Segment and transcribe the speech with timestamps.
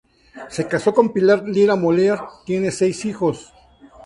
[0.49, 3.53] Se casó con Pilar Lira Moller; tiene seis hijos.